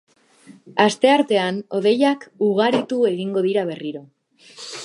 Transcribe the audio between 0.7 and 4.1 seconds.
Asteartean hodeiak ugaritu egingo dira berriro.